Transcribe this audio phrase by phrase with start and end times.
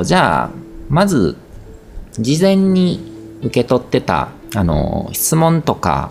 [0.00, 0.50] と、じゃあ、
[0.88, 1.36] まず、
[2.18, 3.00] 事前に
[3.42, 6.10] 受け取ってた、あの、質問とか、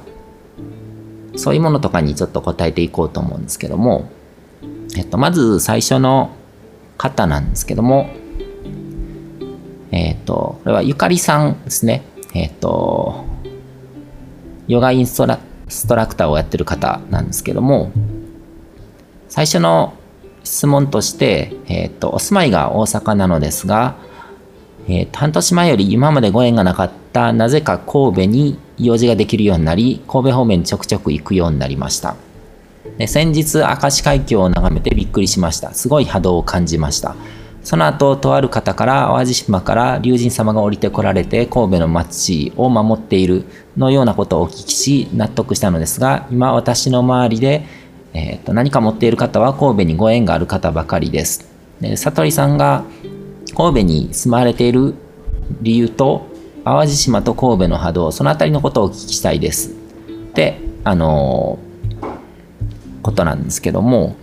[1.35, 4.09] そういうものとかにちょっと答えていこうと思うんですけども、
[4.97, 6.31] えっと、まず最初の
[6.97, 8.09] 方なんですけども、
[9.91, 12.03] えっと、これはゆかりさんですね。
[12.33, 13.25] えっと、
[14.67, 17.91] ヨガインストラストラクターをやってる方なんですけども、
[19.29, 19.93] 最初の
[20.43, 23.95] 質問として、えっと、お住まいが大阪なのですが、
[24.87, 32.15] えー、半年前より今までご縁がなかったなぜか神戸に用事ができるようになり神戸方面にちょくちょく行くようになりました。
[32.97, 35.73] で先日明石海峡を眺めてびっくりしました。
[35.73, 37.15] すごい波動を感じました。
[37.61, 43.43] その後とある方から淡路島から龍神様が降りてこられて神戸の町を守っている
[43.77, 47.65] のようなことをお聞きし納得したのですが今私の周りで、
[48.13, 51.49] えー、と何か持っている方は神戸にご縁がある方ばかりです。
[51.81, 52.83] で悟りさんが
[53.55, 54.95] 神戸に住まれている
[55.61, 56.27] 理由と
[56.65, 59.71] 淡路島と神戸の波動その辺りのことをお聞きしたいです。
[59.71, 59.73] っ
[60.33, 61.59] てあの
[63.01, 64.15] ことなんですけども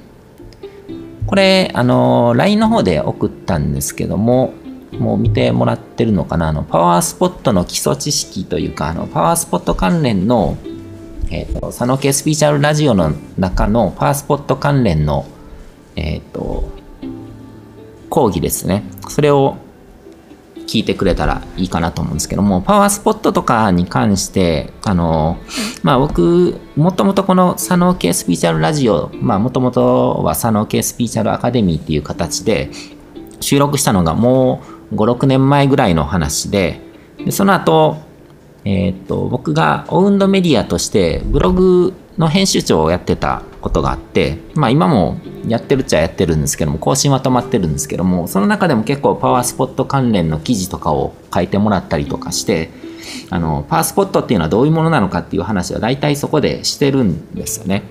[1.27, 4.53] これあの LINE の方で送ったんですけども
[4.99, 6.49] もう見てもらってるのかな？
[6.49, 10.57] あのパワースポットの基礎知識というかあのパワースポット関連の
[11.31, 15.27] えっ、ー、と佐野系スピーチャルラジオの中のパワースポット関連の
[15.97, 16.71] えっ、ー、と
[18.09, 18.85] 講義ですね。
[19.09, 19.59] それを
[20.67, 25.39] 聞いてくれたらいいかなと思うんですけども、パワースポットとかに関して、あの、
[25.83, 32.71] まあ僕、もともとこの佐野系スピーチャルラジオ、まあもともとは佐野系スピーチャルアカデミーっていう形で
[33.41, 36.81] 収録したのがもう5、6年前ぐらいの話で、
[37.25, 37.99] でその後、
[38.67, 52.71] えっ、と、僕がオウンドメディアとしてブログの編集長をやってたことがあって、まあ今もやってるっちゃやってるんですけども、更新は止まってるんですけども、その中でも結構パワースポット関連の記事とかを書いてもらったりとかして、
[53.31, 57.85] あの、パワースポットっていうのはどういうものなのかっていう話は大体そこでしてるんですよね。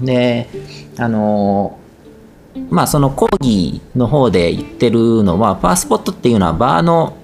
[0.00, 0.48] で、
[0.96, 1.76] あの、
[2.70, 7.16] まあその講義の方で言ってるのは、パワースポットっていうのはバーの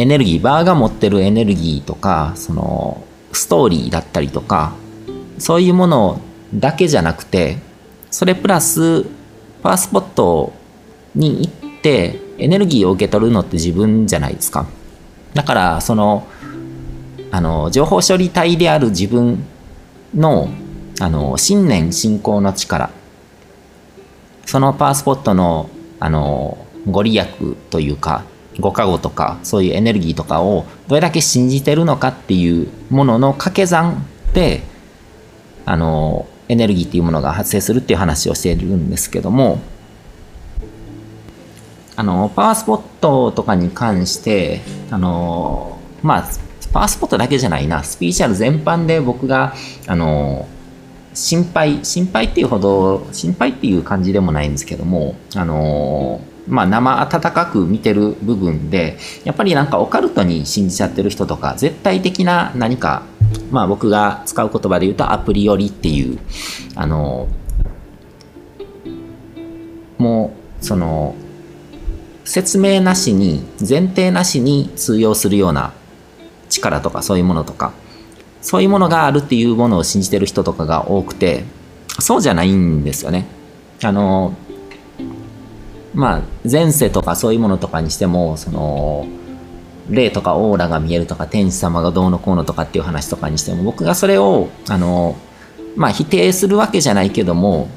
[0.00, 4.74] エネルギー、バーが持ってるエネルギーとか、そのストーリーだったりとか、
[5.38, 6.20] そういうもの
[6.54, 7.58] だけじゃなくて
[8.10, 9.04] それプラス
[9.62, 10.52] パワースポット
[11.14, 14.66] に行ってエネルギーを受け取るのって自分じゃないですか。
[15.34, 16.26] だからその
[17.30, 19.44] あの情報処理体である自分
[20.14, 20.48] の
[20.98, 22.90] あの信念信仰の力。
[24.46, 25.68] そのパワースポットの
[26.00, 28.24] あのご利益というか
[28.58, 34.62] ご加護とかそういうエネルギーとかをどれだけ信じてるのかっていうものの掛け算で
[35.64, 39.60] あのエネルギーっていうものが発生するっていう話をしているんですけども
[41.96, 46.28] あのパワースポットとかに関してあのまあ
[46.72, 47.82] パワースポットだけじゃないな。
[47.82, 49.54] スピーチャル全般で僕が
[49.86, 50.48] あの
[51.14, 63.02] 心配心配っていうほど心配っていう感じでもないんですけどもあのまあ、生温かく見てる部分でやっぱりなんかオカルトに信じちゃってる人とか絶対的な何か
[63.50, 66.18] まあ僕が使う言葉で言うとアプリよりっていう、
[66.74, 67.28] あの、
[69.98, 71.14] もう、その、
[72.24, 75.72] 説明なしに、前提なしに通用するような
[76.48, 77.72] 力とかそういうものとか、
[78.40, 81.44] そういうものがあるっていうものを信じてる人とかが多くて、
[81.98, 83.26] そうじゃないんですよね。
[83.82, 84.34] あの、
[85.94, 89.06] まあ、前世とかそういうものとかにしても、その、
[89.90, 95.16] 霊とかオーラが見えるとか天使様がどうのこうのとかっていう話とかにしても僕がそれをあの
[95.76, 97.68] まあ否定するわけじゃないけども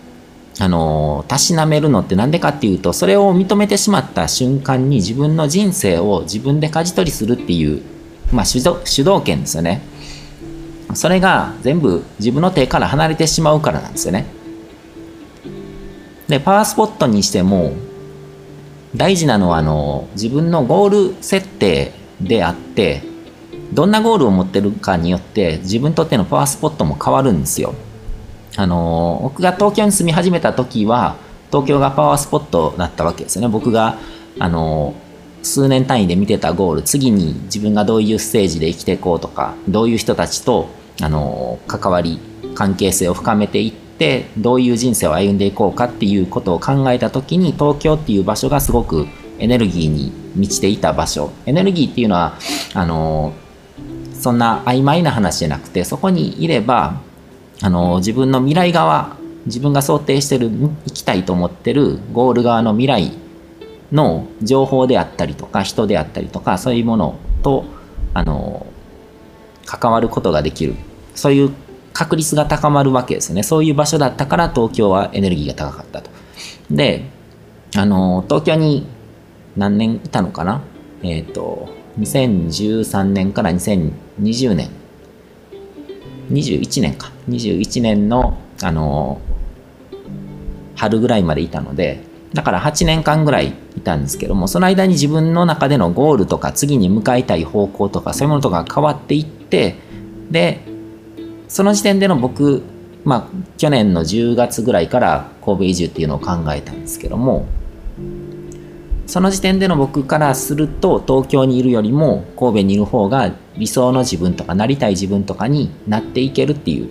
[0.59, 7.81] あのたしなめるのって何でかっていうとそれを認めてしまった瞬間に自分の人生を自分で舵取りするっていう、
[8.31, 9.81] まあ、主導主導権ですよね。
[10.93, 14.27] それが全部自分の手から離れてしまうからなんですよね。
[16.27, 17.73] でパワースポットにしても
[18.95, 21.91] 大事なのはあの自分のゴール設定
[22.21, 23.01] であって
[23.73, 27.73] どんなゴールを持ってるかによって自分にとってのパワースポットも変わるんですよ。
[28.55, 31.15] あの僕が東京に住み始めた時は
[31.47, 33.47] 東京がパワースポットだったわけですよね。
[33.47, 33.97] 僕が
[34.39, 34.93] あの
[35.41, 40.69] 数年単位で見てたゴール次に自分がどういうステージで生きていこうとかどういう人たちと
[41.01, 42.19] あの関わり
[42.53, 43.82] 関係性を深めていって
[44.37, 49.07] どういう人生を歩んでいこうかっていうことを考えた時に東京っていう場所がすごく
[49.39, 51.31] エネルギーに満ちていた場所。
[51.45, 52.37] エネルギーっていうのは
[52.73, 53.33] あの
[54.13, 57.01] そんな曖昧な話じゃなくてそこにいれば
[57.61, 63.11] あの自分の未来側自分が想定してる行きたいと思ってるゴール側の未来
[63.91, 67.65] の情報であったりとか人であったりとかそういうものと
[68.13, 68.65] あの
[69.65, 70.75] 関わることができる。
[71.15, 71.53] そういう
[71.93, 73.43] 確率が高まるわけですよね。
[73.43, 76.09] そういう場所だったから東京はエネルギーが高かったと。
[76.69, 77.05] で
[77.75, 78.87] あの東京に
[79.55, 80.61] 何年いたのかな？
[81.03, 81.69] えっ、ー、と
[81.99, 84.69] 2013年から2020年。
[86.31, 87.11] 21年か。
[87.29, 89.21] 21年のあの
[90.75, 92.03] 春ぐらいまでいたので
[92.33, 99.75] だから8年間ぐらいいたんですけどもその間に自分の中でのゴールとか次に向かいたい方向とかそういうものとかが変わっていって
[100.31, 100.61] で
[101.53, 102.63] その時点での僕
[103.05, 107.45] まあ去年の10月ぐらいから神戸移住っていうのを考えたんですけども
[109.05, 116.89] その時点での僕からすると東京にいるよりも神戸にいる方が理想の自分とかなりたい自分とかになっていけるっていう。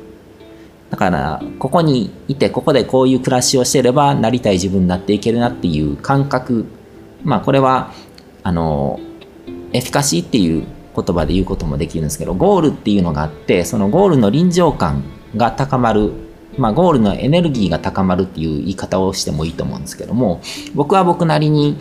[0.90, 6.66] だからここにいてここでこういう暮らしをしてればなりたい自分になっていけるなっていう感覚。
[7.24, 7.92] まあこれは
[8.44, 9.00] あの
[9.72, 15.04] エフィカシーっていう言葉で言うこともできるんですけどゴールっていうのがあってそのゴールの臨場感
[15.36, 16.12] が高まる
[16.58, 20.42] まあ、ゴールのエネルギーが高まるっていう言い方をしてもいいと思うんですけども
[20.74, 21.78] 僕は僕なりに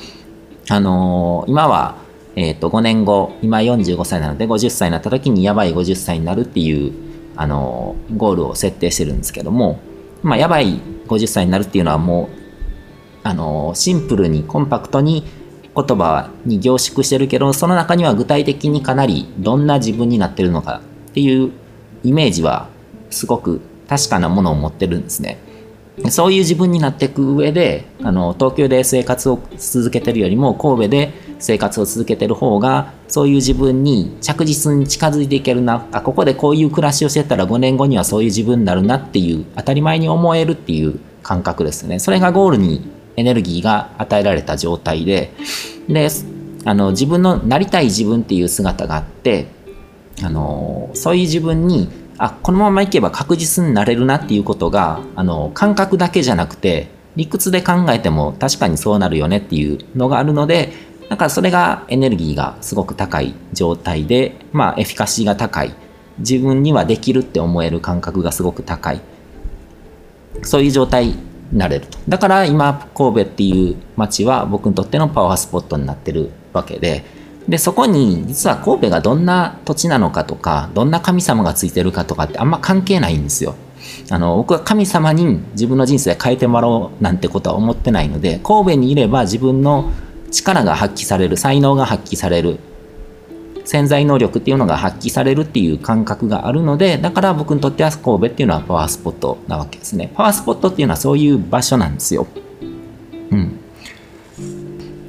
[0.70, 1.96] あのー、今は、
[2.36, 6.94] えっ、ー、と、5年後、今45歳なので、50歳になった時にやばい50歳になるっていう、
[7.36, 9.80] あのー、ゴールを設定してるんですけども、
[10.24, 12.42] まあ、やばい50歳になるっていうのはもう、
[13.24, 15.24] あのシンプルにコンパクトに
[15.76, 21.52] 言葉に凝縮してるけど、その中には具体的にかなりどんな自分になってるのかっていう
[22.04, 22.68] イメージは
[23.10, 25.40] すごく確かなものを持ってるんですね。
[26.10, 35.86] そういう自分になっていく上であの東京で生活を続けてるよりも神戸で生活を続けてる方がそういう自分に着実に近づいていけるな。
[35.92, 42.00] あここでこういう暮らしをしてたら5年後にはそういう自分になるなっていう当たり前に思えるっていう感覚ですね。
[42.00, 45.32] それがゴールにエネルギーが与えられた状態で
[45.88, 46.10] で
[46.66, 49.48] あの自分のなりたい自分っていう姿があって
[50.24, 60.72] あのそういう自分にあこのままいけば確実になれるなっていうことがあの感覚だけじゃなくて理屈で考えても確かにそうなるよねっていうのがあるので
[61.10, 65.74] だからそれがエネルギーがすごく高い状態でまあエフィカシーが高い。
[66.20, 69.02] 自分にはできるって思える感覚がすごく高い。
[70.44, 71.16] そういう状態
[71.54, 77.04] なれるとだから今神戸っていう街は僕にとってのパワースポットになってるわけで
[77.48, 83.56] でそこに実は神戸がどんな土地なのかとかどんな神様がついてるかとかってあんま関係ないんですよ。
[84.10, 89.92] あの僕は神様に自分の人生変えてもらおうなんてことは思ってないので神戸にいれば自分の
[90.32, 92.60] 力が発揮される才能が発揮される
[93.66, 100.12] 潜在能力っていうのが発揮されるっていう感覚があるのでだから僕にとっては神戸っていうのはパワースポットなわけですね。
[100.16, 102.28] パワースポットっていうのはそういう場所なんですよ。
[103.32, 103.60] うん。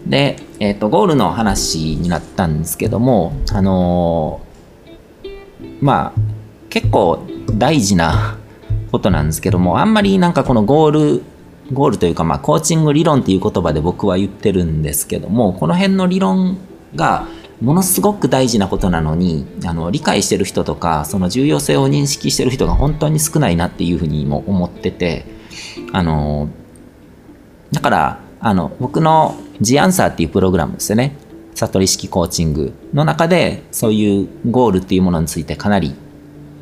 [0.07, 6.21] でえっ、ー、と、ゴールの話になったんですけども、あのー、まあ、
[6.71, 7.27] 結構
[7.59, 8.39] 大事な
[8.93, 11.23] ことなんですけども、あんまりなんかこのゴール、
[11.73, 16.59] ゴールというか、まあ、コーチング理論っていう言葉で僕は言ってるんですけども、この辺の理論
[16.95, 17.27] が
[17.63, 25.25] ものすごく大事なことなのに、あの、理解してる人とか、その重要性を認識してる人が本当に少ないなっていうふうにも思ってて、
[25.93, 26.49] あの、
[27.71, 31.15] だから、あの、僕の The Answer っていうプログラムですよね。
[31.55, 35.95] 悟り式コーチングの中で、そういうゴールっていうものについてかなり、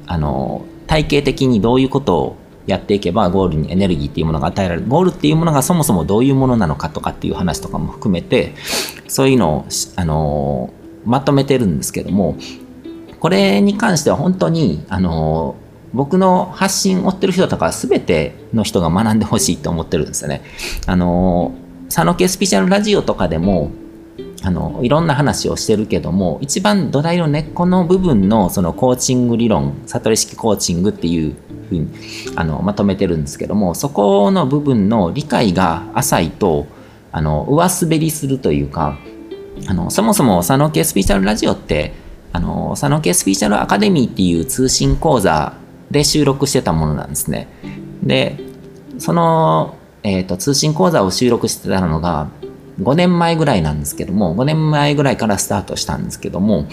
[0.07, 2.37] あの、体系的にどういうことを
[2.67, 4.87] やっていけばゴールにエネルギーっていうものが与えられる。
[4.87, 8.55] ゴールっていうものがそもそもどういうものなのかとかっていう話とかも含めて、
[9.09, 10.71] そういうのを、あの、
[11.05, 12.37] まとめてるんですけども、
[13.19, 15.57] これに関しては本当に、あの、
[15.93, 20.43] 僕の発信を追ってる人とか全ての人が学んでほしいと思ってるんですよね。
[20.87, 21.53] あの、
[21.87, 23.71] 佐野家スペシャルラジオとかでも、
[24.43, 31.35] あの、いろんな話をしてるけども、一番土台の根っこの部分のそのコーチング理論、悟り式コーチングっていう
[31.69, 31.89] ふうに
[32.37, 36.67] あのまとめてるんですけども、そこの部分の理解が浅いと、
[37.13, 38.97] あの、上滑りするというか、
[39.67, 41.93] あの、そもそも佐野家スペシャルラジオって、
[42.33, 45.55] あの、佐野家スペシャルアカデミーっていう通信講座
[45.91, 47.49] で収録してたものなんですね。
[48.03, 48.39] で、
[48.99, 52.29] そのえっ、ー、と、通信講座を収録してたのが
[52.81, 56.67] 5年前ぐらいなんですけども、5年前ぐらいからスタートしたんですけども、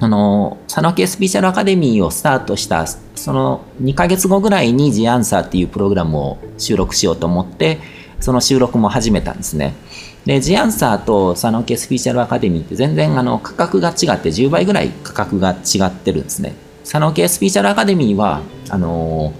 [0.00, 7.78] あの、佐野家スピーチャルアカデミーをスタートした、その2ヶ月後ぐらいに The Answer っていうプログラムを収録しようと思って、
[8.20, 9.74] その収録も始めたんですね。
[10.26, 16.54] で、The Answer と佐野家スピーチャルアカデミーって全然あの価格が違って10倍ぐらい価格が違ってるんですね。
[16.82, 19.32] 佐野家スピーチャルアカデミーは、あの、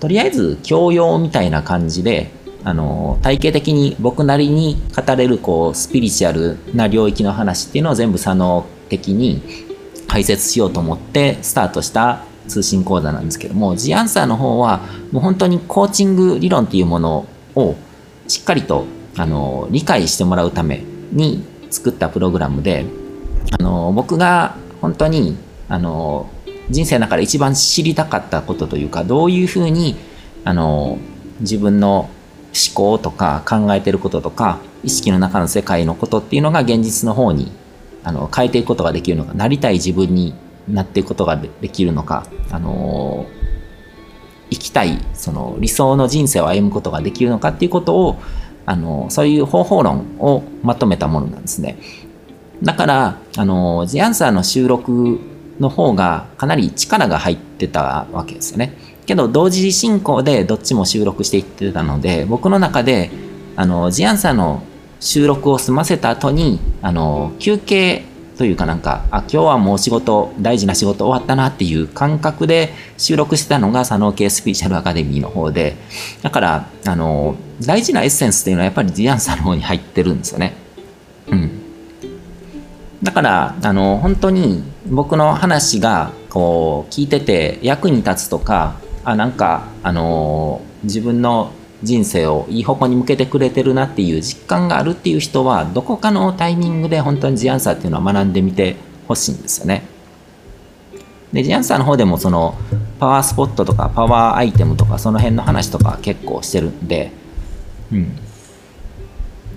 [0.00, 2.30] とりあえず教養みたいな感じで、
[2.64, 9.42] あの体系的に僕なりに語れるこうスピリチュアルな領域の話っていうのを全部左脳的に
[10.06, 17.74] 解説しようと思ってスタートした通信講座なんですけども G アンサーの方はもう本当にコーチング理論っていうものを
[18.28, 18.84] しっかりと
[19.16, 22.86] あの理解してもらうために作ったプログラムで
[23.58, 25.36] あの僕が本当に
[25.68, 26.30] あの
[26.70, 29.96] 人生の中で一番知りたかったことというかどういうふうに
[30.44, 30.98] あの
[31.40, 37.52] 自分の思考とか考えてることとか意識の中の世界のことっていうのが現実の方に
[38.04, 40.34] あの変えていくことができるのかなりたい自分に
[40.68, 43.26] なっていくことができるのかあの
[44.50, 48.20] 生きたいその理想の人生を歩むことができるのかっていうことを
[48.64, 51.78] あのそういう方法論をまとめたものなんですね。
[52.62, 55.18] だから、あの、ジアンサーの収録
[55.58, 58.74] の方がかなり力が入ってたわけですよね。
[59.04, 63.10] けど、同時進行でどっちも収録していってたので、僕の中で、
[63.56, 64.62] あの、ジアンサーの
[65.00, 68.04] 収録を済ませた後に、あの、休憩
[68.42, 75.76] というかなんか、あ、今日はもう仕事、大事な仕事終わったなっていう感覚で収録してたのが佐野系スピーチャルアカデミーの方で、
[76.22, 80.54] だから、あの、大事なエッセンスっていうのはやっぱりジアンサーの方に入ってるんですよね。
[81.28, 81.50] うん。
[83.00, 98.76] だから、あの、本当に僕の話が、こう、聞いてて役に立つとか、あ、なんか、あの、自分の人生をいい方向に向けてくれてるなっていう実感があるっていう人は、どこかのタイミングで本当にジアンサーっていうのは学んでみて
[99.08, 99.82] ほしいんですよね。
[101.32, 102.54] で、ジアンサーの方でもその、
[103.00, 107.10] パワースポットとかパワーアイテムとかその辺の話とか結構してるんで、
[107.90, 108.16] うん。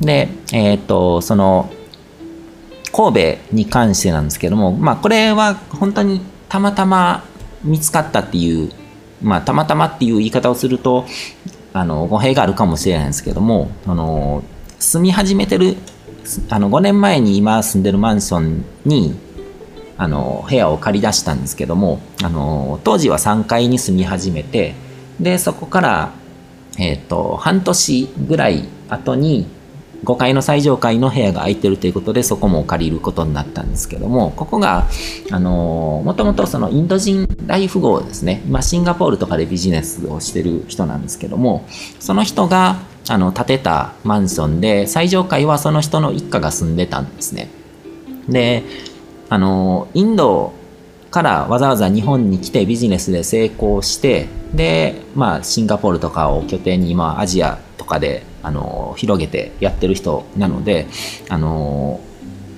[0.01, 1.70] で、えっ、と、その、
[2.91, 7.25] 神戸に関してなんですけども、まあ、これは本当にたまたま
[7.63, 8.72] 見つかったっていう、
[9.22, 11.05] まあ、たまたまっていう言い方をすると、
[11.75, 14.46] あの、語弊があるかもしれないんですけども、あの、
[14.79, 15.75] 住み始めてる、
[16.50, 19.13] あの、5年前に今住んでるマンションに、
[19.98, 24.74] あの、部屋を借り出したんですけども、あの、当時は3階に住み始めて、
[25.20, 26.12] で、そこから、
[26.77, 29.46] えっ、ー、と、半年ぐらい後に、
[30.06, 34.88] 5階の最上階の部屋が空いてるということでそこも借りることになったんですけどもここが
[35.32, 38.42] あのもともとそのインド人大富豪ですね。
[38.46, 41.66] 今シンガポールとかでビジネスをしてる人なんですけども
[42.00, 42.78] その人が
[43.10, 47.50] あの建てたマンションで最上階はその人の一家が住んでたんですね。
[48.30, 48.64] で
[49.30, 50.54] あのインド
[51.12, 60.86] からわざわざ日本に来てビジネスで成功してでまあシンガポールとかを拠点に今アジアとかであの広げてやってる人なので
[61.30, 62.00] あの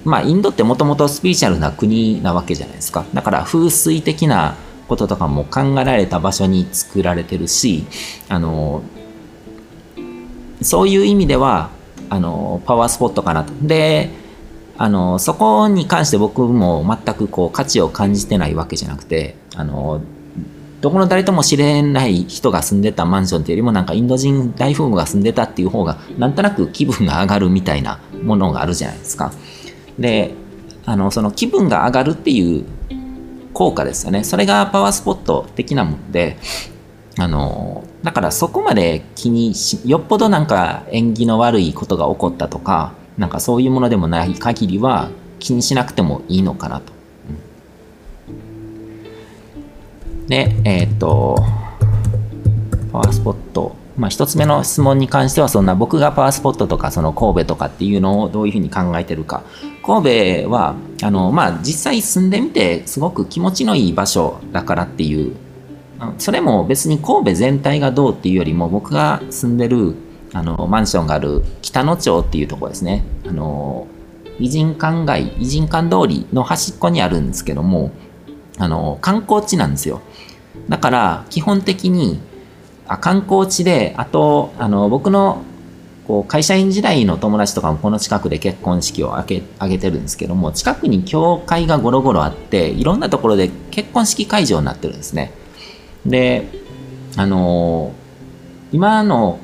[0.04, 4.56] まあインドってもともとスピリチュアルな国なわけじゃないですかだから風水的な
[4.90, 7.86] こととかも考えられた場所に作られてるし
[8.28, 8.84] あの
[10.62, 11.70] そういう意味では
[12.10, 13.54] あのパワースポットかなと。
[13.62, 14.10] で
[14.80, 20.02] あのそこに関して僕も全くこう価値を感じてないわけじゃなくてあの
[20.82, 29.32] どこの誰とも知れない人が住んでたマンションっていうよりもなんかインド人大富豪が住んでたっていう方がなんとなく気分が上がるみたいなものがあるじゃないですか。
[29.98, 30.36] で、
[30.86, 32.66] あの、その気分が上がるっていう
[33.54, 34.24] 効果ですよね。
[34.24, 36.38] それがパワースポット的なもので、
[37.18, 46.97] あの、だからそこまで気にし、よっぽどなんか縁起の悪いことが起こったとか、なんかそういうものでもない限りは気にしなくてもいいのかなと。
[50.28, 51.38] で、えっ、と、
[52.92, 53.76] パワースポット。
[53.98, 59.44] まあ、一つ目の質問に関しては、そんな僕がパワースポットとか、その神戸とかっていうのをどういうふうに考えてるか。
[59.84, 65.36] 神戸は、あの、まあ、実際住んでみて、すごく気持ちのいい場所だからっていう、
[66.20, 69.96] それも別に神戸全体がどうっていうよりも、僕が住んでる、
[70.34, 73.04] あの、マンションがある北野町っていうとこですね。
[73.28, 73.88] あの、
[74.40, 77.92] 偉人館街、偉人館通りの端っこにあるんですけども、
[78.58, 80.02] あの、観光地なんですよ。
[80.70, 82.20] だから、基本的に、
[82.88, 85.44] あ観光地で、あと、あの、僕の
[86.08, 95.34] こう会社員時代の友達とかもこの近くで結婚式を挙げ挙げてるんですけども、近くに教会がゴロゴロあって、いろんなところで結婚式会場になってるんですね。
[96.06, 96.48] で、
[97.18, 97.92] あの
[98.72, 99.40] 今の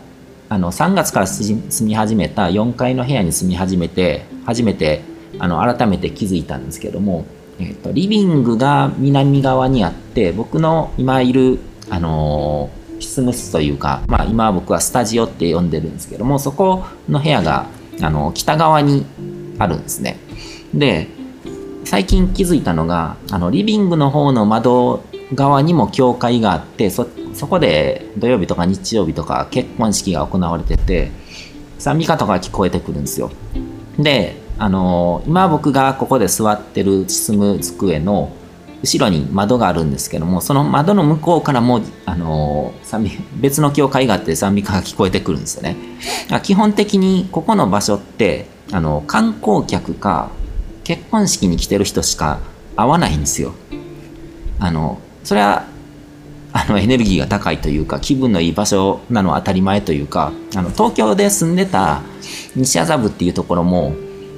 [0.48, 5.02] あの3月から住み始めた4階の部屋に住み始めて、初めて
[5.40, 7.26] あの改めて気づいたんですけども、
[7.60, 17.68] えーと、リビングが南側にあって僕の今いる、あのー、執務室というか、まあ、今僕はスタジオって呼んでるんですけどもそこの部屋が、
[18.02, 19.06] あのー、北側に
[19.60, 20.18] あるんですね。
[20.74, 21.08] で
[21.86, 25.04] 最近気づいたのがあのリビングの方の窓
[25.36, 31.12] 側にも教会があってそそこで土曜日とか日曜日とか結婚式が行われてて
[31.80, 33.32] 賛美歌とか聞こえてくるんですよ。
[33.98, 38.32] であの今僕がここで座ってる進む机の
[38.82, 45.76] 後ろに窓があるんですけどもその窓の向こうからもあの賛美別の教会があって賛美歌が聞こえてくるんですよね。
[46.44, 50.30] 基本的にここの場所ってあの観光客か
[50.86, 52.40] 結婚式に来てる人しか
[52.78, 53.56] 会わないんですよ。
[54.62, 55.66] あのそれは
[56.54, 62.02] あのエネルギーが高いというか気分のいい場所なのは当たり前というかあの東京で住んでた
[62.56, 63.94] 西麻布っていうところも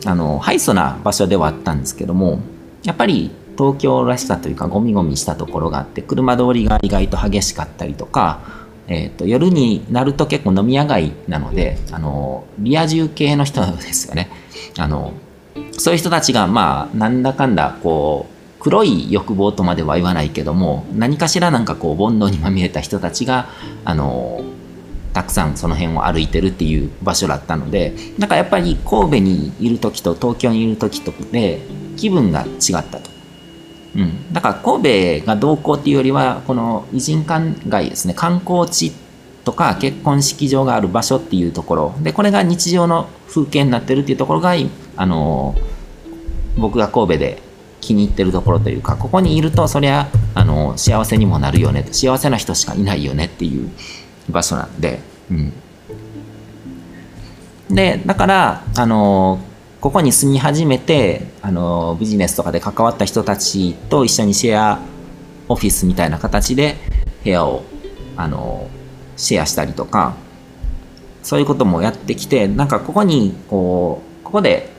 [0.05, 2.39] あのハイソな場所ではあったんですけども
[2.83, 14.29] やっぱり東京らしさというかゴミゴミしたところがあって車通りが意外と激しかったりとか、えーと、夜になると結構飲み屋街なのであのリア充系の人ですよね。
[14.77, 15.13] あの
[15.71, 23.47] そういう人たちがまあなんだかんだこう黒い欲望とまでは言わないけども何かしらなんかこう煩悩にまみれた人たちが
[23.85, 24.43] あの
[25.15, 31.61] たくさんその辺を歩いてるっていう場所だったのでなんかやっぱり神戸にいる時と東京にいる時とで
[31.95, 33.09] 気分が違ったと。
[33.95, 38.13] うん、だから神戸がどうこうっていうよりはこの偉人館街ですね。
[38.13, 38.91] 観光地
[39.45, 41.95] とか結婚式場がある場所っていうところ。
[42.01, 44.53] でこれが日常の風景になってるっていうところが
[44.97, 45.55] あの
[46.57, 47.41] 僕が神戸で
[47.79, 53.69] 気に入ってるところというかここにいるとそりゃあの幸せにもなるよね幸せな人しかいないよねっていう
[54.29, 55.53] 場所なんで、うん、
[57.69, 59.39] でだからあの
[59.81, 64.79] ここに住み始めてあのビジネスとかで関わった人たちと一緒にシェア
[65.47, 66.75] オフィスみたいな形で
[67.23, 67.63] 部屋を
[68.17, 68.67] あの
[69.15, 70.15] シェアしたりとか
[71.21, 74.69] そういうこともやってきてなんかここにこうここで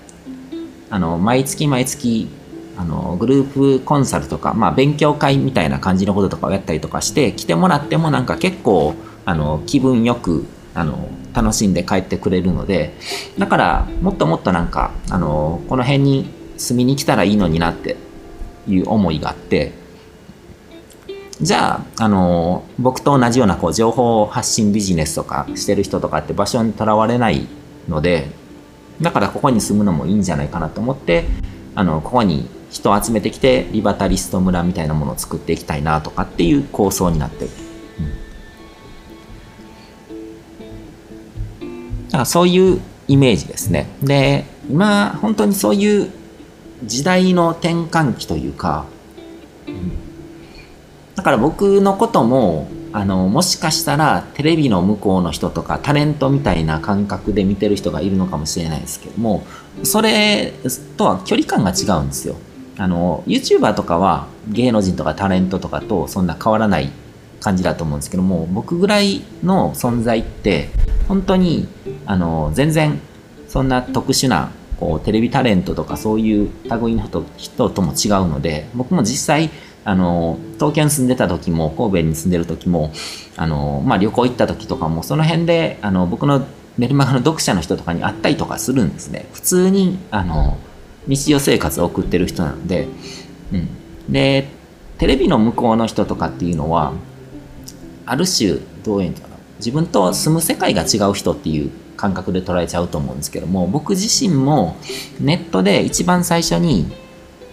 [0.90, 2.28] あの毎月毎月
[2.76, 8.94] あのグループコンサルとか、まあ、勉強会みたいな感じのこととかをやったりとかして来てもらってもなんか結構
[9.26, 12.94] あの気分よくあの楽しんで帰ってくれるので
[13.38, 17.96] だからもっともっとなんかあのこの辺に住みに来たらいいのになって
[18.68, 19.72] いう思いがあって
[21.38, 27.46] じゃあ、あの僕と同じようなこう情報発信ビジネスとかしてる人とかって場所にとらわれない
[27.88, 28.28] ので
[29.02, 31.24] だからここに住むのもいいんじゃないかなと思って
[31.74, 37.65] あのここに人を集めてきてリバタリスト村みたいなものを作っていきたいなとかっていう構想になってる。
[42.06, 43.86] だからそういうイメージですね。
[44.02, 46.10] で今本当にそういう
[46.84, 48.86] 時代の転換期というか、
[49.66, 49.92] うん、
[51.14, 59.46] だから僕のこともあのもしかしたらテレビの向こうの人とかタレントみたいな感覚で見てる人がいるのかもしれないですけども
[59.82, 60.52] それ
[60.96, 62.36] とは距離感が違うんですよ。
[62.78, 66.90] あの YouTuber とかは芸能人とかタレントとかとそんな変わらない
[67.40, 70.68] 感じだと思うんですけども僕ぐらいの存在って
[71.08, 71.68] 本当に
[72.06, 73.00] あの全然
[73.48, 79.50] そんな特殊なこうテレビタレントとかそういう類の人とも違うので僕も実際
[79.84, 82.92] あの東京に住んでた時も神戸に住んでる時も
[83.36, 86.44] あの、まあ、旅行行った時とかもその辺であの僕の
[86.76, 89.26] メルマガの読者の人とかに会ったりとかするんですね。
[89.32, 90.58] 普通にあの
[91.06, 92.88] 日常生活を送ってる人なので、
[93.52, 94.48] うん、で
[94.98, 96.92] テレビの向こうの人とかっていうのは
[98.06, 99.30] ある種どういうんだろう。
[99.58, 104.76] 自分と住む世界が違う人っていう感覚で捉えちゃうと思うんですけども僕自身も
[105.18, 106.92] ネットで一番最初に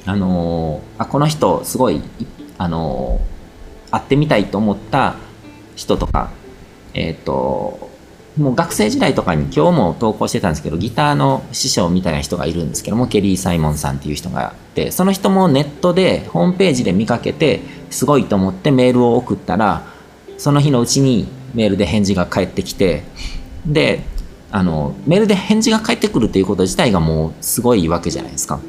[0.05, 2.01] あのあこの人すごい
[2.57, 3.21] あの
[3.89, 5.15] 会ってみたいと思った
[5.75, 6.31] 人とか
[6.93, 7.93] えっ、ー、と
[8.37, 17.61] もう学生時代とかに今日も投稿してたんですけど、ギターの師匠みたいな人がいるんですけども、ケリー・サイモンさんっていう人があって、その人もネットで、ホームページで見かけて、
[17.91, 19.83] すごいと思ってメールを送ったら、
[20.37, 23.03] その日のうちにメールで返事が返ってきて、
[23.65, 24.03] で、
[24.51, 28.59] あの、メールで返事が返ってくるっていうこと自体がもうすごいわけじゃないですか。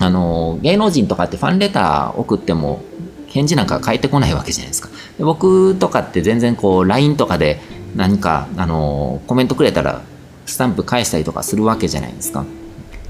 [0.00, 2.82] あの、芸能人とかってファンレター送っても、
[3.28, 4.88] 返事なんか返ってこないわけじゃないですか。
[5.18, 7.60] で僕とかって全然こう、LINE とかで、
[7.94, 10.02] 何か、あの、コメントくれたら、
[10.46, 12.44] スタンプ返したりとかするわけじゃないですか。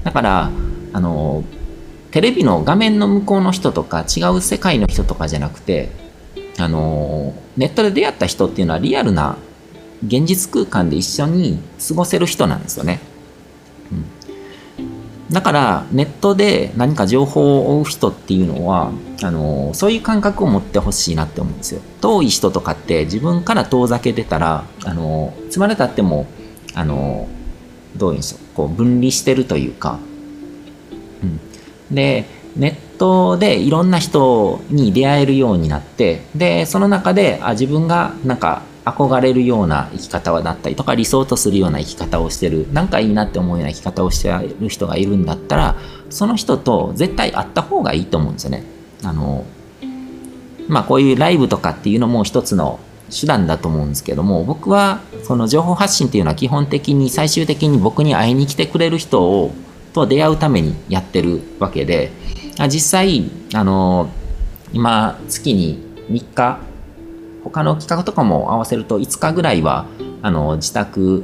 [0.03, 0.51] だから、
[0.93, 1.43] あの、
[2.11, 5.89] テレビの画面の向こうの人とか、違う世界の人とかじゃなくて、
[6.61, 9.37] あの、ネットで出会った人っていうのはリアルな
[10.05, 12.99] 現実空間で一緒に過ごせる人なんですよね。
[13.91, 15.33] うん。
[15.33, 18.91] だからネットで何か情報を追う人っていうのは
[19.23, 21.81] あのそういう感覚を持ってほしいなって思うんですよ。
[22.01, 26.25] 遠い人とかって自分から遠ざけてたらあのつまれたっても
[26.73, 27.29] あの
[27.95, 28.39] どういうんでしょう。
[28.55, 29.99] こう分離してるというか、
[31.23, 31.39] うん、
[31.95, 32.25] で
[32.57, 45.75] ネットでいろんな人に出会えるようになってでその中であ自分がなんか憧れるような生き方だったりとか理想とするような生き方をしてるなんかいいなって思うような生き方をしてる人がいるんだったら
[46.11, 48.63] その人と絶対会った方がいいと思うんですよね。
[49.03, 49.45] あの
[50.67, 59.51] まあこういうライブとかっていうのも一つの手段だと思うんですけども僕はその情報発信っていうのは基本的に最終的に僕に会いに来てくれる人を
[59.93, 62.11] と出会うためにやってるわけで
[62.67, 64.09] 実際あの
[64.73, 66.59] 今月に3日
[67.43, 69.85] 他の企画とかも合わせると5日ぐらいは
[70.21, 71.23] あの自宅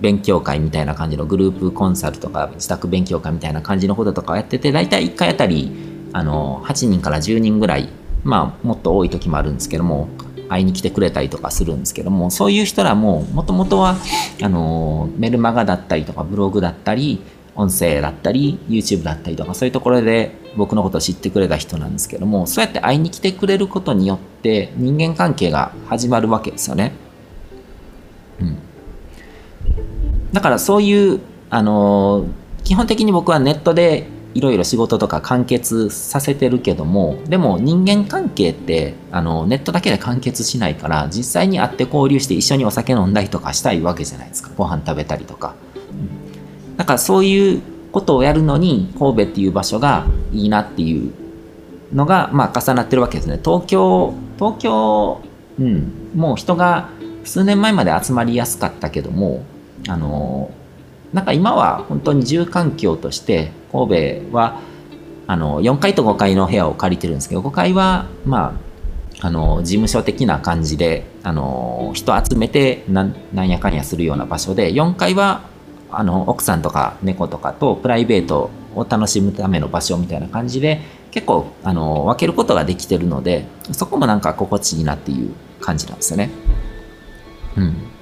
[0.00, 5.72] 勉強会みたいな感じのグループコンサルとか自宅勉強会みたいな感じのこととかをやってて大体1回あたり
[6.12, 7.88] あの8人から10人ぐらい
[8.24, 10.08] まあもっと多い時もあるんですけども
[10.48, 13.96] 会いに来てくれたりとかするんですけどもそういう人らももともとは
[14.42, 17.20] あのメルマガだったりとかブログだったり
[17.58, 26.92] 音声だったり YouTube だったりとかそういうところで僕のことを知ってくれた人なんですけどもそうやって会いに来てくれることによって人間関係が始まるわけですよね。
[28.40, 28.58] うん、
[30.32, 32.26] だからそういうあの
[32.62, 44.50] 基本的に僕はネットでいろいろ仕事とか完結させてるけどもでも人間関係ってあのネットだけで完結しないから実際に会って交流して一緒にお酒飲んだりとかしたいわけじゃないですか。
[44.56, 45.56] ご飯食べたりとか、
[46.78, 47.62] うん、かそういう
[47.92, 51.12] ことをやるのに神戸っていう場所がいいなっていう
[51.92, 53.40] のが、まあ、重なってるわけですね。
[53.42, 55.20] 東京東京、
[55.58, 56.90] うん、もう人が
[57.24, 59.44] 数年前まで集まりやすかったけども
[59.88, 60.50] あの
[61.12, 64.60] なんか今は本当に住環境として神戸は
[65.26, 68.58] あの4階と5階の部屋を借りてるんですけど5階はま
[69.20, 75.42] ああの事務所的な感じであの人集めてなんやかんやするような場所で4階は
[75.90, 86.30] あの奥さんとか猫とかとプライベートを楽しむための場所みたいな感じで結構あの分けることができてるのでそこもなんか心地いいなっていう感じなんですよね。
[87.56, 87.98] うん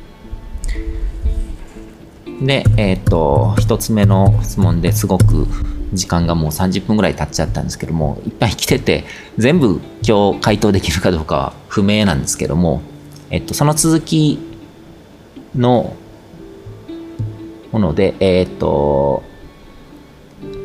[2.40, 5.46] で、えっ、ー、と、一つ目の質問ですごく
[5.92, 9.05] 時間がもう30分ぐらい経っちゃったんですけども、いっぱい来てて、
[9.38, 12.83] 全部今日回答できるかどうかは不明なんですけども、
[13.31, 14.38] えっ、と、その続き
[15.55, 15.96] の
[17.76, 19.22] もので、えっ、と、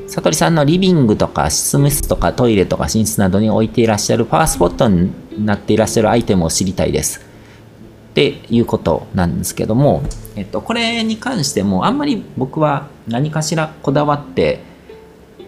[0.08, 5.12] さとりさんのリビングとか執務室とかトイレとか寝室などに置いていらっしゃるパワースポットに
[5.46, 7.20] なっていらっしゃるアイテムを知りたいです。
[7.20, 10.04] っていうことなんですけども、
[10.36, 14.60] えっと、これに関してもあんまり僕は何かしらこだわって、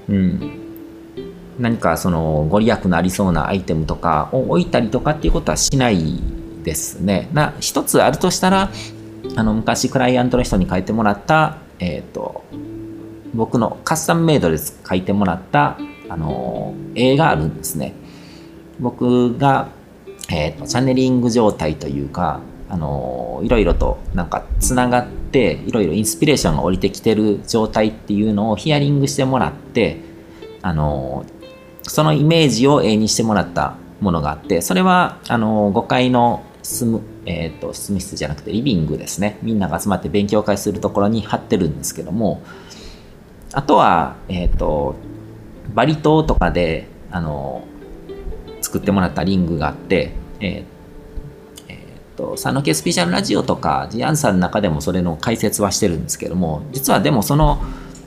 [0.08, 0.60] うん、
[1.60, 6.22] 何かそのご利益のありそうなアイテムとかを置いたりとかっていうことはしない
[6.64, 7.30] ですね。
[7.34, 8.70] な一つあるとしたら
[9.36, 12.44] あの昔クライアントの人に書いてもらった、えっと
[13.34, 15.78] 僕のカスタムメイドで書いてもらった
[16.10, 17.94] あの絵があるんですね。
[18.80, 19.70] 僕が、
[20.32, 30.00] えーとチャネリング状態というかあのいろいろとなんかつながっていろいろインスピレーションが降りてきてる状態っていうのをヒアリングしてもらって
[30.64, 31.24] あの
[31.84, 39.38] そのイメージを絵にしてもらったものがあってそれはあの5階の住む、えーと、と執務室じゃなくてリビングですね。
[39.42, 42.42] みんなが集まって勉強会するところに貼ってるんですけども
[43.54, 44.96] あとは、えっ、ー、と
[45.74, 47.68] バリ島とかであの
[48.62, 50.74] 作ってもらったリングがあって、えー
[52.16, 57.62] と、佐野家スペシャルラジオとか、ジアンさんの中でもそれの解説はしてるんですけども、実はでもその、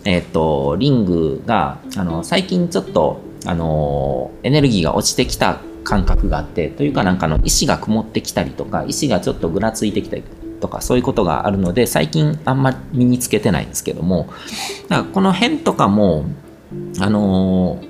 [0.05, 10.25] えっ、ー、と、リングが、あの、最近ちょっと、あの、エネルギーが落ちてきた感覚があって、というかなんかの石が曇ってきたりとか、石がちょっとぐらついてきたり
[10.61, 14.29] とか、そういうことがあるので、最近あんまり身につけてないんですけども、
[14.89, 16.25] だからこの辺とかも、
[17.01, 17.81] あの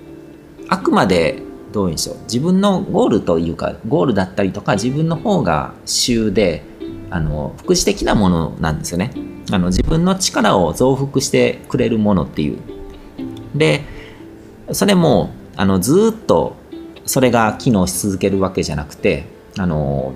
[0.69, 2.17] あくまでどうでしょう。
[2.25, 6.63] 自分のゴールというかゴールだったりとか自分の方が主で
[7.09, 9.13] あの副次的なものなんですよね。
[9.51, 12.59] あの自分の力を増幅してくれるものっていう。
[13.55, 13.85] で
[14.73, 16.57] それもあのずっと
[17.07, 19.25] それが機能し続けるわけじゃなくて
[19.59, 20.15] あの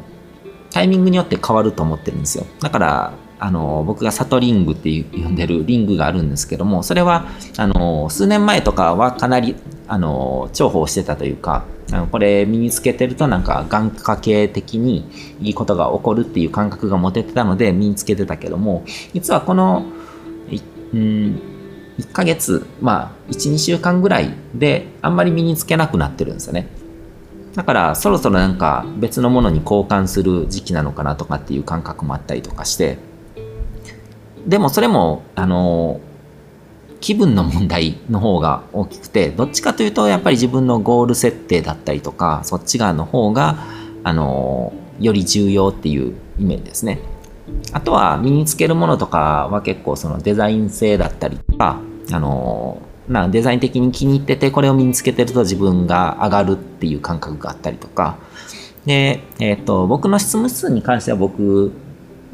[0.71, 2.47] タイミングによって変わると思ってるんですよ。
[2.61, 7.27] だからあの僕がサトリングって呼んでるリングがあるんですけどもそれは
[7.57, 9.57] あの数年前とかはかなり
[9.89, 19.87] あの重宝してたというかあのこれ身につけてるとなんか眼科系的にいいことが起こるっていう感覚が持ててたので身につけてたけども実はこの、
[20.93, 21.41] うん、
[21.99, 26.69] 1ヶ月まあ12週間ぐらいであんまり身につけなくなってるんですよね。
[27.55, 32.99] だからそろそろなんか別のものに交換する時期なのかなとかっていう感覚もあったりとかして
[34.47, 36.01] でもそれもあの
[37.01, 43.57] 気分の問題の方が大きくてどっちかというとやっぱり自分のゴール設定だったりとかそっち側の方が
[44.05, 47.01] あのより重要っていうイメージですね。
[47.73, 51.81] あとは身につけるものとかは結構そのデザイン性だったりとか
[52.13, 58.19] あのなデザイン的に気に入っててこれを身につけてると自分が上がるっていう感覚があったりとか。
[58.87, 61.73] で、えーと、僕の執務室に関しては僕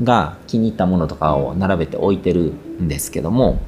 [0.02, 3.58] が気に入ったものとかを並べて置いてるんですけども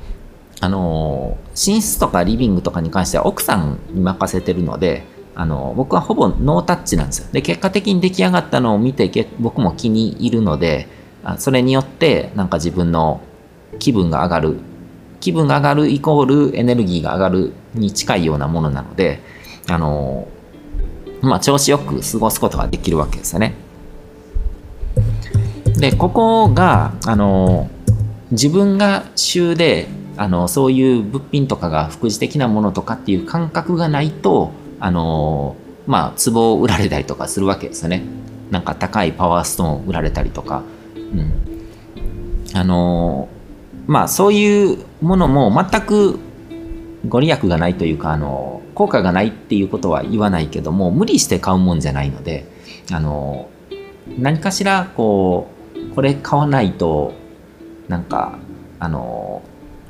[0.60, 7.28] あの寝室とかリビングとかに関しては奥さんに任せてるのであの僕はほぼノータッチなんですよ。
[7.32, 10.88] で結果的に出来上がったのを見て僕も気に入るので
[11.38, 13.20] それによってなんか自分の
[13.78, 14.56] 気分が上がる
[15.20, 19.20] 気分が上がるイコールエネルギーが上がるに近いようなものなので
[19.68, 20.28] あの
[21.20, 23.54] まあ調子よく過ごすことができるわけですよね。
[25.78, 27.70] でここがあの
[28.30, 38.02] 自分が週であのそういう物品とかが副次的なものとかっていう感覚がないとあのまあ壺を売られたりとかするわけですよね。
[38.50, 40.62] なんか高いパワーストーンを売られたりとか、
[40.96, 41.32] うん、
[42.54, 43.28] あの
[43.86, 46.18] まあそういうものも全く
[47.08, 52.46] ご利益がないというかあの効果がないっていうことは言わないけども無理して買うもんじゃないので
[52.92, 53.48] あの
[54.18, 57.14] 何かしらこうこれ買わないと
[57.88, 58.38] なんか
[58.80, 59.42] あの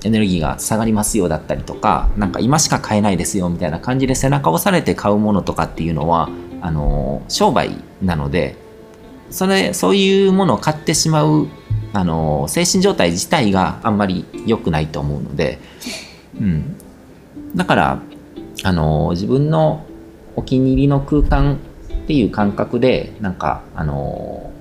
[0.04, 6.28] エネルギーが下がりますよだったりとか、なんか今しか買えないですよみたいな感じで背中を押されて買うものとかっていうのは、
[6.60, 8.56] あの、商売なので、
[9.30, 11.48] それ、そういうものを買ってしまう、
[11.92, 15.58] あの、精神状態自体があんまり良くないと思うので、
[16.40, 16.76] うん。
[17.54, 18.02] だから、
[18.64, 19.86] あの、自分の
[20.36, 24.52] お気に入りの空間っていう感覚で、なんか、あの、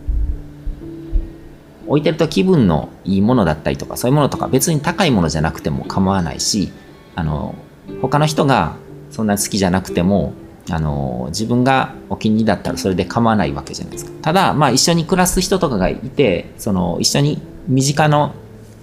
[1.87, 6.71] 置いてると気分のいいものだったりとかそういうものとか別に高いものじゃなくても構わないし
[7.15, 7.55] あの
[8.01, 8.75] 他の人が
[9.09, 10.33] そんな好きじゃなくても
[10.69, 14.11] あの自分がお気に入りだったらそれで構わないわけじゃないですか。
[14.21, 18.33] ただまあ一緒に暮らす人とかがいてその一緒に身近の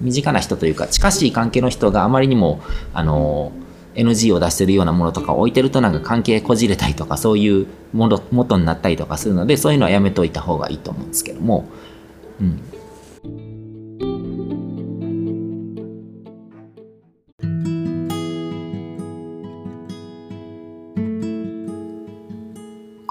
[0.01, 2.61] 身近な人というか近しい関係の人があまりにも
[2.93, 3.53] あの
[3.95, 11.67] NG を出してるようなものとかを置いてるとなんか関係こじれたりとかそういうもの元になったりとかするのでそういうのはやめといた方がいいと思うんですけども、
[12.41, 12.61] うん、